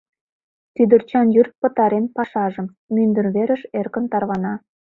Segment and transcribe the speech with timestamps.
[0.75, 4.53] Кӱдырчан йӱр, пытарен пашажым, Мӱндыр верыш эркын тарвана.